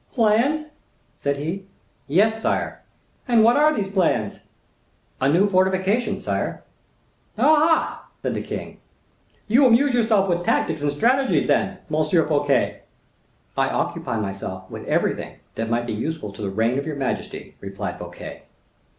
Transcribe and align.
"Plans?" 0.13 0.71
said 1.15 1.37
he. 1.37 1.67
"Yes, 2.07 2.41
sire." 2.41 2.81
"And 3.27 3.43
what 3.43 3.55
are 3.55 3.71
these 3.71 3.87
plans?" 3.93 4.39
"A 5.21 5.29
new 5.29 5.47
fortification, 5.47 6.19
sire." 6.19 6.63
"Ah, 7.37 8.05
ah!" 8.07 8.09
said 8.23 8.33
the 8.33 8.41
king, 8.41 8.79
"you 9.47 9.63
amuse 9.67 9.93
yourself 9.93 10.27
with 10.27 10.43
tactics 10.43 10.81
and 10.81 10.91
strategies 10.91 11.45
then, 11.45 11.77
M. 11.93 12.03
Fouquet?" 12.03 12.81
"I 13.55 13.69
occupy 13.69 14.19
myself 14.19 14.67
with 14.71 14.87
everything 14.87 15.35
that 15.53 15.69
may 15.69 15.83
be 15.83 15.93
useful 15.93 16.31
to 16.33 16.41
the 16.41 16.49
reign 16.49 16.79
of 16.79 16.87
your 16.87 16.95
majesty," 16.95 17.55
replied 17.59 17.99
Fouquet. 17.99 18.41